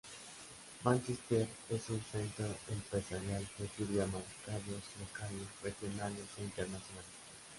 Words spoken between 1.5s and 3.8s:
es un centro empresarial que